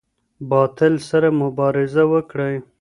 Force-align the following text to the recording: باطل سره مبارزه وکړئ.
باطل 0.51 0.93
سره 1.09 1.27
مبارزه 1.41 2.03
وکړئ. 2.13 2.55